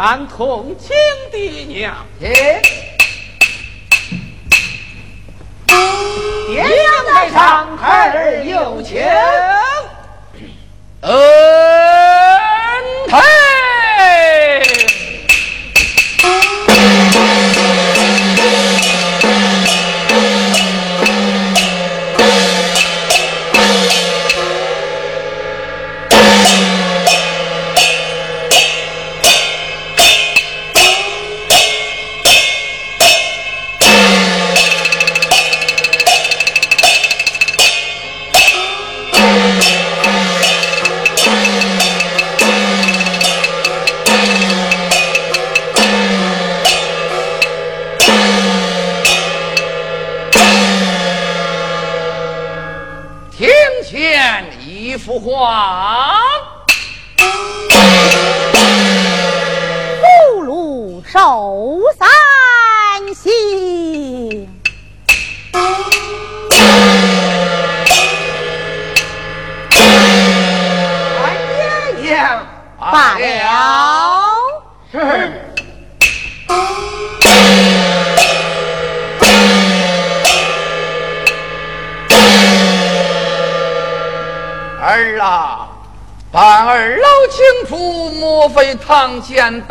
[0.00, 0.96] 俺同情
[1.30, 1.94] 爹娘。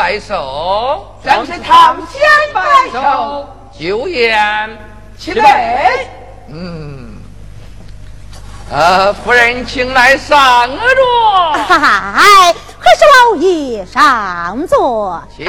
[0.10, 2.20] 白首，正是堂前
[2.52, 2.62] 白
[2.92, 3.48] 首。
[3.80, 4.76] 酒宴
[5.16, 5.92] 齐来。
[6.48, 7.16] 嗯，
[8.72, 11.54] 呃，夫人请来上座。
[11.54, 15.22] 哈哈，还是老爷上座。
[15.38, 15.46] 请。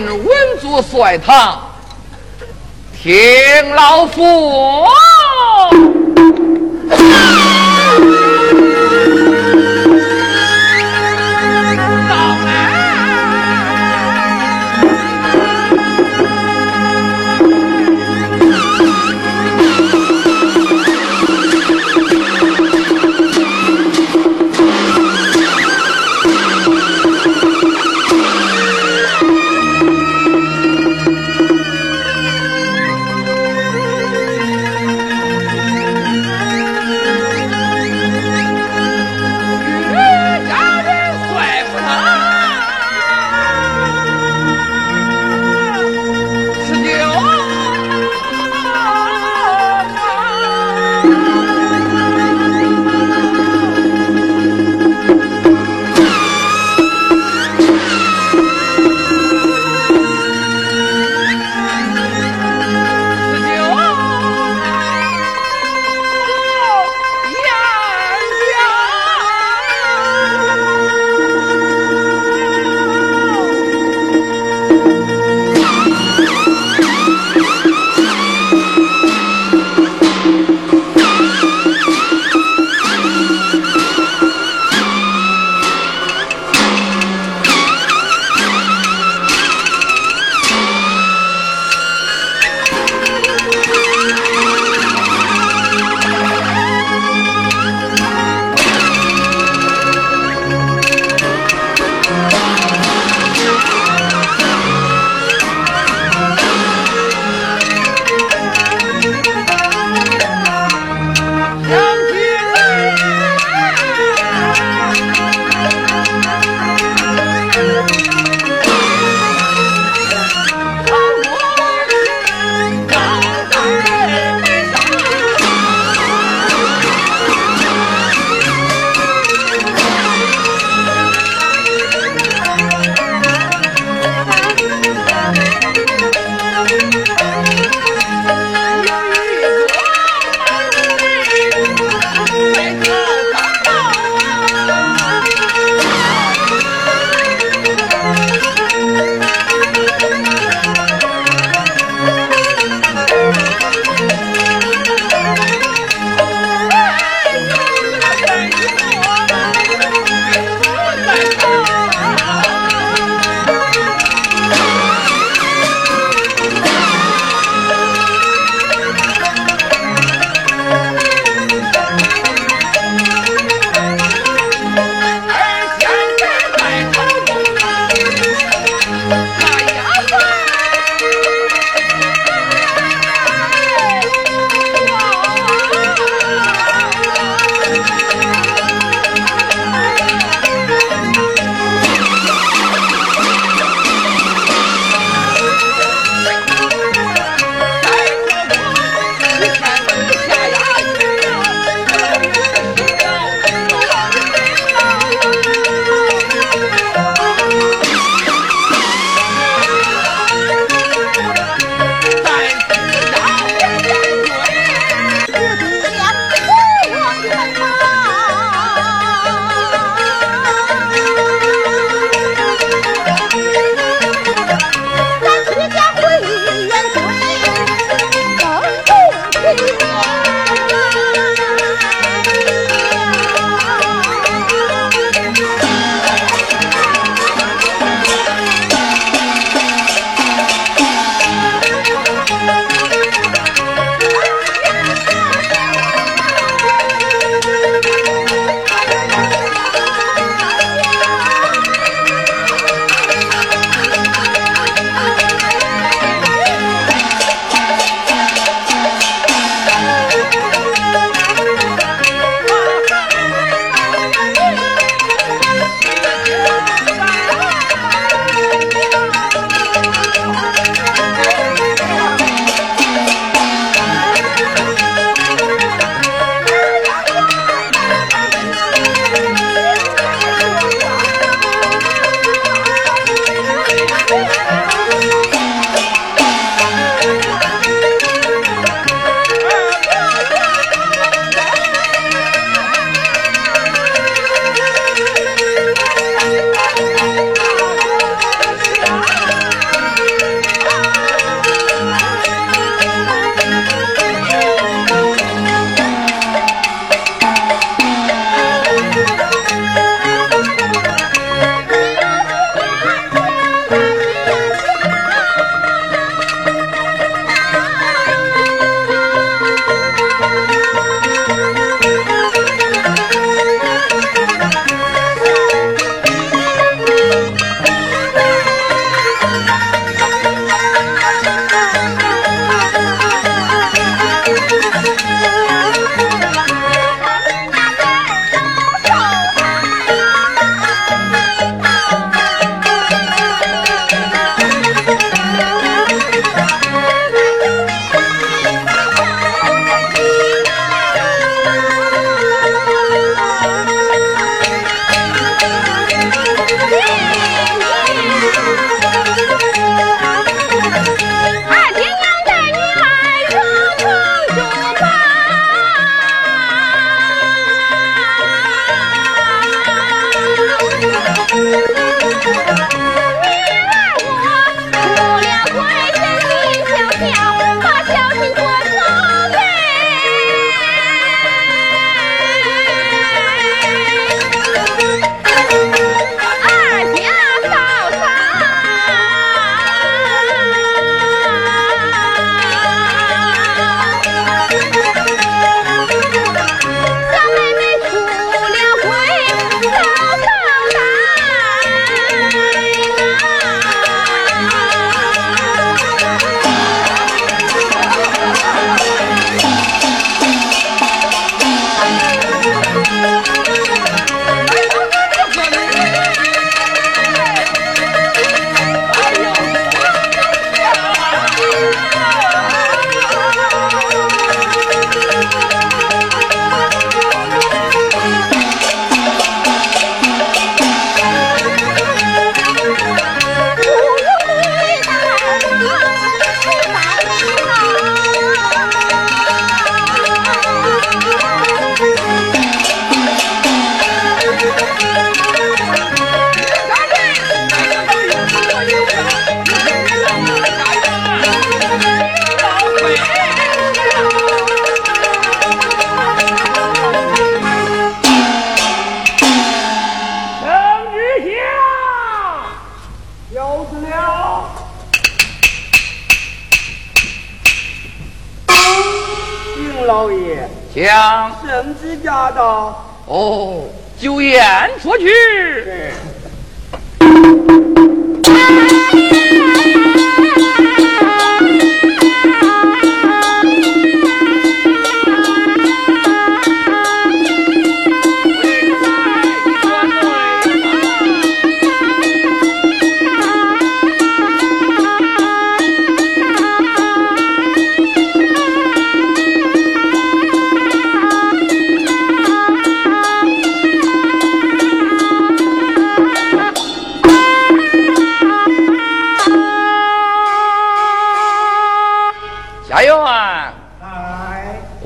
[0.00, 1.60] 人稳坐帅堂，
[2.98, 3.12] 听
[3.74, 4.86] 老夫。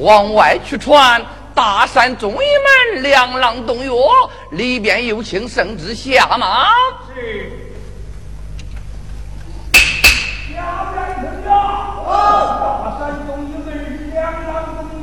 [0.06, 1.20] 往外去传，
[1.52, 3.92] 大山中一门，两廊洞药，
[4.52, 6.68] 里边有请圣旨下马。
[7.12, 7.50] 是。
[10.54, 10.62] 下
[10.94, 11.50] 来听着，
[12.06, 13.68] 大山中一门，
[14.14, 14.48] 两药，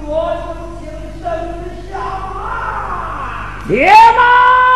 [0.08, 0.48] 有
[0.80, 0.88] 请
[1.22, 1.24] 圣
[1.66, 2.00] 旨下
[2.34, 3.68] 马。
[3.68, 4.73] 爹妈。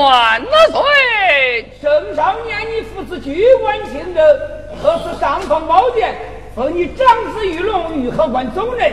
[0.00, 1.66] 万岁！
[1.82, 4.24] 圣上念你父子居官清正，
[4.82, 6.14] 特赐上方宝剑，
[6.56, 8.90] 封你长子玉龙御河关总人，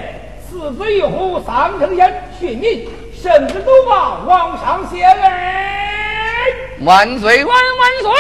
[0.50, 5.22] 次子玉虎上城县训民，圣旨都把王上谢恩。
[6.82, 8.12] 万岁万万岁！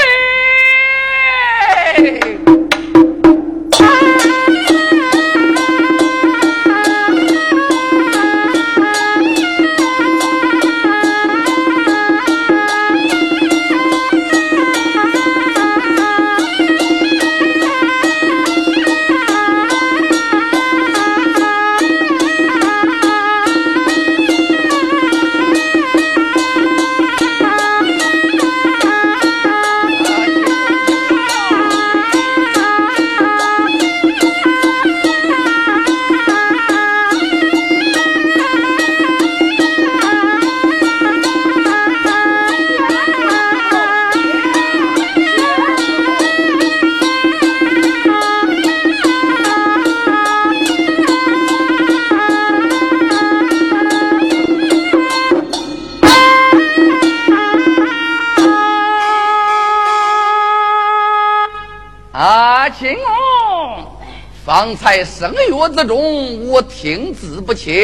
[65.68, 67.84] 声乐之中，我听字不清，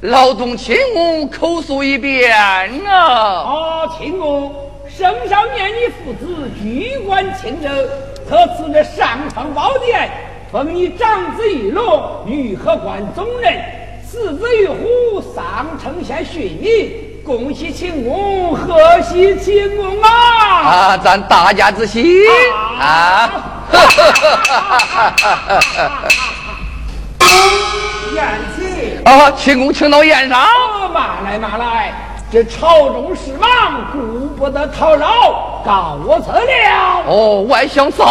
[0.00, 2.36] 劳动亲翁口述一遍
[2.86, 3.06] 啊！
[3.44, 4.52] 啊，亲翁，
[4.88, 7.72] 圣上念你父子居官清正，
[8.28, 10.10] 特赐这上方宝殿，
[10.50, 13.62] 封你长子玉龙御河关总人，
[14.04, 20.10] 次子玉虎上城县巡礼，恭喜秦公，贺喜秦公啊！
[20.10, 22.26] 啊，咱大家之喜
[22.80, 23.30] 啊！
[23.70, 25.14] 哈
[29.04, 30.38] 啊，秦公请到宴上。
[30.92, 31.92] 马来马来，
[32.32, 33.48] 这朝中事忙，
[33.92, 37.04] 顾不得讨扰，告我辞了。
[37.06, 38.06] 哦，外相走。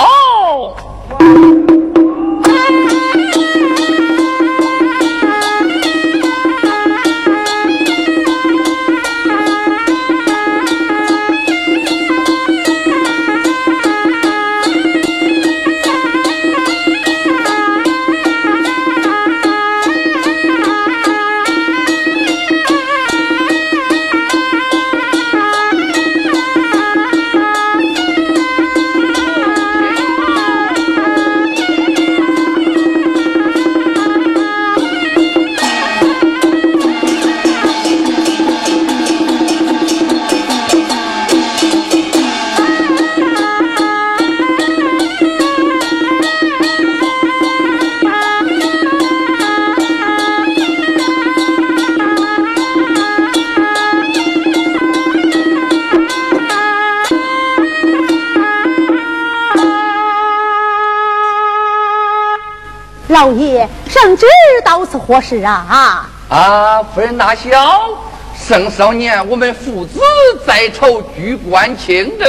[65.14, 66.10] 何时啊？
[66.28, 67.88] 啊，夫人大小，
[68.36, 70.00] 圣少年，我们父子
[70.44, 72.28] 在朝居官清正，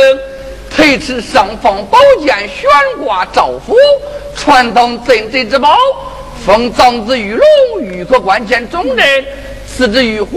[0.70, 2.68] 推迟上方宝剑悬
[3.02, 3.74] 挂诏府，
[4.36, 5.78] 传当镇贼之宝，
[6.44, 9.24] 封长子玉龙御科官前总任，
[9.66, 10.36] 次之玉虎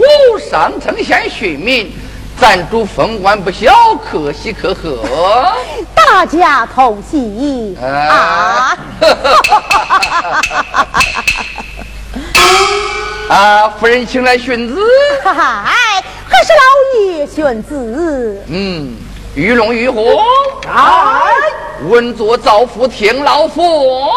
[0.50, 1.92] 上城县训民。
[2.40, 5.52] 暂主封官不小，可喜可贺，
[5.92, 7.84] 大家同喜啊！
[7.84, 8.78] 啊，
[13.78, 14.80] 夫人，请来荀子。
[15.22, 16.62] 嗨，还是老
[17.02, 18.42] 爷荀子。
[18.48, 18.96] 嗯，
[19.34, 20.18] 鱼龙鱼虎，
[20.66, 21.30] 来，
[21.90, 24.10] 稳坐造福天老夫。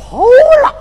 [0.00, 0.18] 跑
[0.62, 0.79] 了。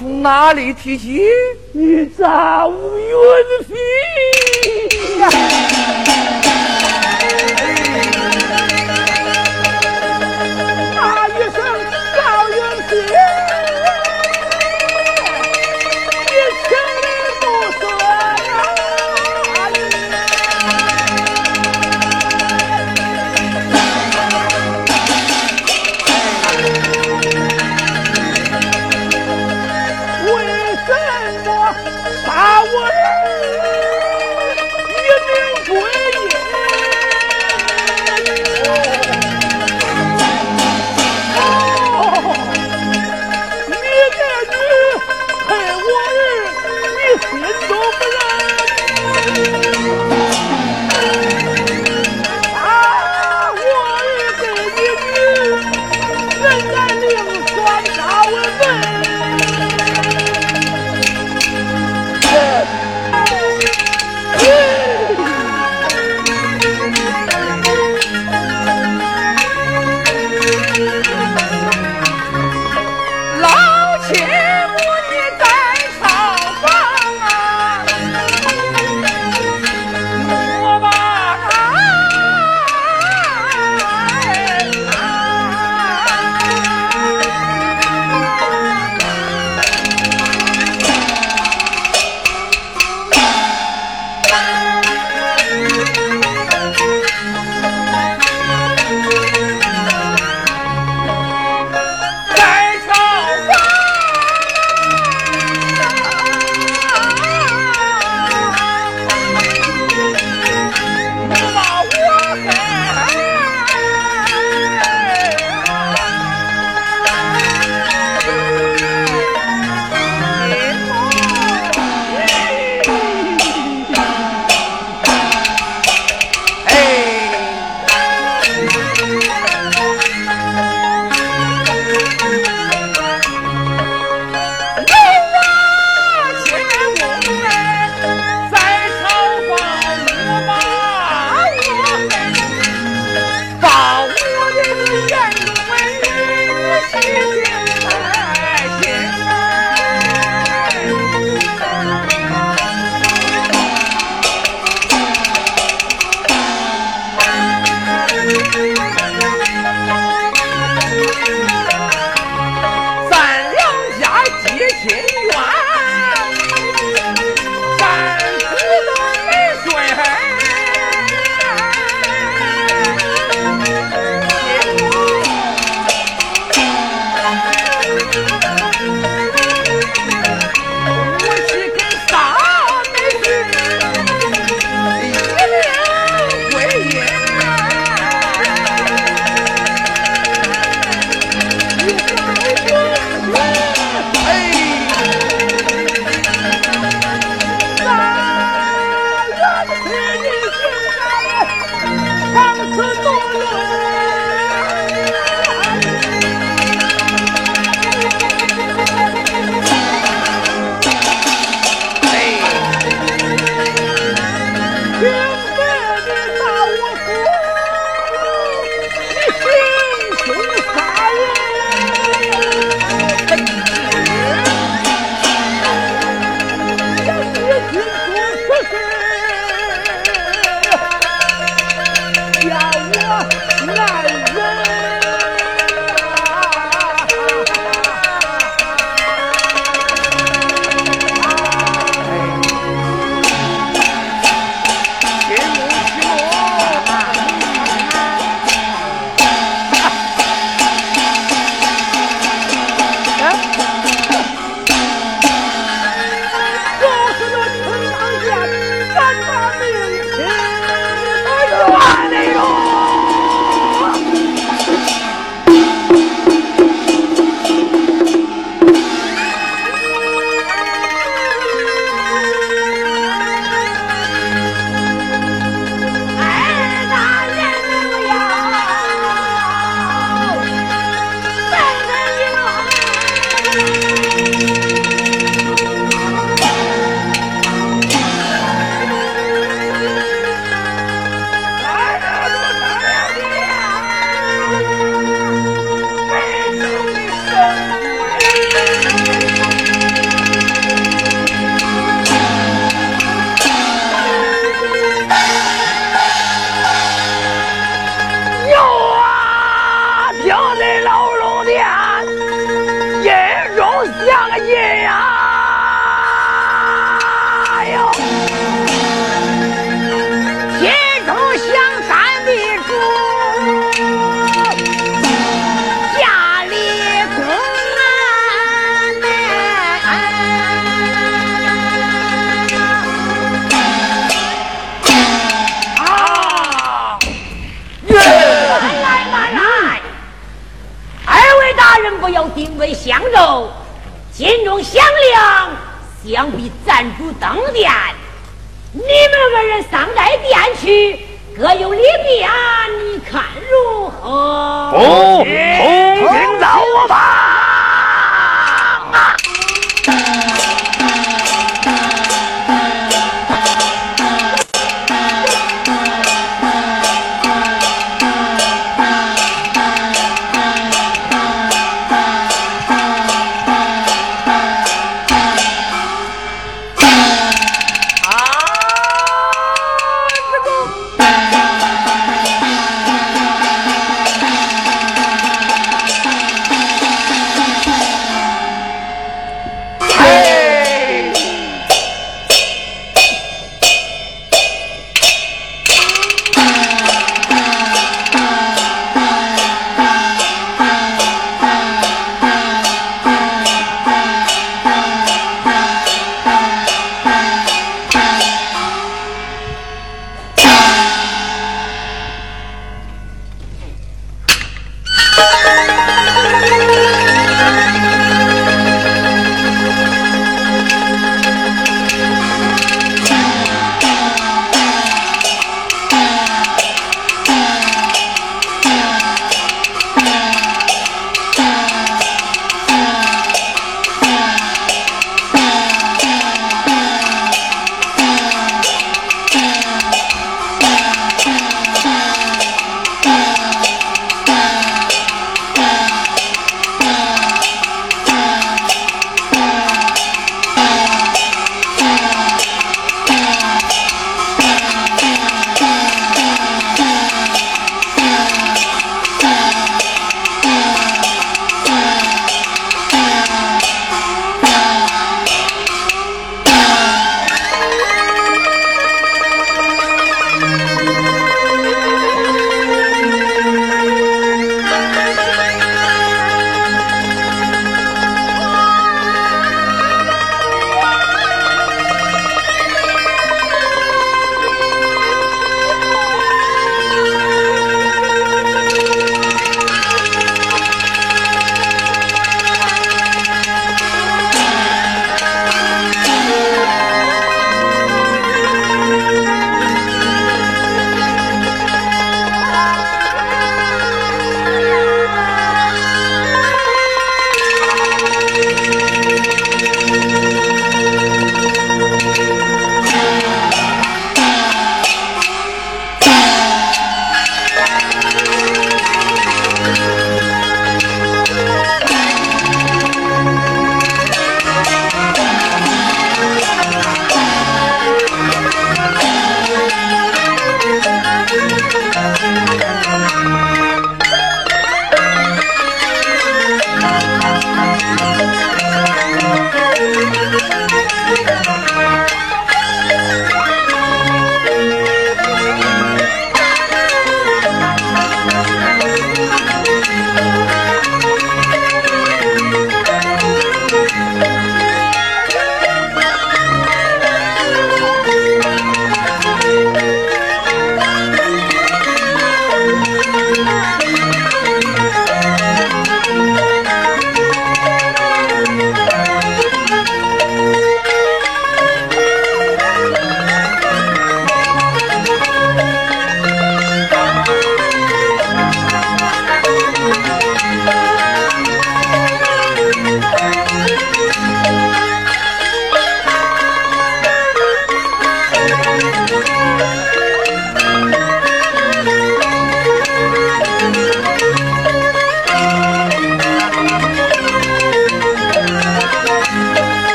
[0.00, 1.20] 从哪里提起？
[1.72, 3.14] 你咋无缘
[3.68, 5.59] 分？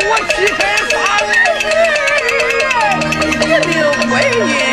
[0.00, 0.56] 我起身
[0.90, 1.28] 发誓，
[3.26, 3.28] 一
[3.66, 3.72] 定
[4.08, 4.12] 归
[4.46, 4.67] 阴。